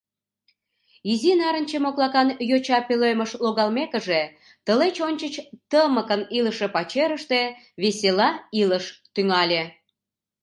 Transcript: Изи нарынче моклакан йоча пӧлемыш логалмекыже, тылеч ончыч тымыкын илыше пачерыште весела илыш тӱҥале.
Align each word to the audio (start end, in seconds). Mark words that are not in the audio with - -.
Изи 1.11 1.31
нарынче 1.41 1.77
моклакан 1.83 2.29
йоча 2.49 2.79
пӧлемыш 2.87 3.31
логалмекыже, 3.43 4.21
тылеч 4.65 4.95
ончыч 5.07 5.35
тымыкын 5.69 6.21
илыше 6.37 6.67
пачерыште 6.75 7.41
весела 7.81 8.29
илыш 8.61 8.85
тӱҥале. 9.13 9.63